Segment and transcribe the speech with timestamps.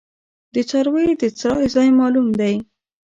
[0.53, 2.55] د څارویو د څرائ ځای معلوم دی؟